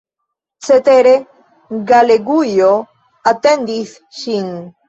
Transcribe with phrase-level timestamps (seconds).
[0.67, 1.11] Cetere,
[1.91, 2.73] Galegujo
[3.33, 4.53] atendis ŝin.